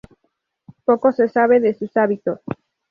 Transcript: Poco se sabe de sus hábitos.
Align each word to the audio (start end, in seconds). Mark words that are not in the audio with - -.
Poco 0.83 1.11
se 1.11 1.29
sabe 1.29 1.59
de 1.59 1.75
sus 1.75 1.95
hábitos. 1.95 2.39